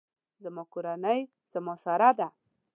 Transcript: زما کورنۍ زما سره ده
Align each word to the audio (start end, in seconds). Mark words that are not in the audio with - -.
زما 0.43 0.63
کورنۍ 0.73 1.19
زما 1.53 1.73
سره 1.83 2.09
ده 2.17 2.27